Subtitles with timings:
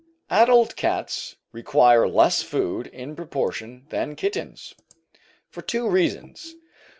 [0.31, 4.73] Adult cats require less food in proportion than kittens,
[5.51, 6.55] for two reasons.